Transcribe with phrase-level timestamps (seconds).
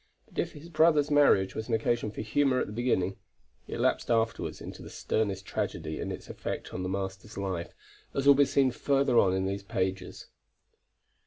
[0.27, 3.17] But if his brother's marriage was an occasion for humor at the beginning,
[3.67, 7.75] it lapsed afterward into the sternest tragedy in its effect on the master's life,
[8.11, 10.25] as will be seen further on in these pages.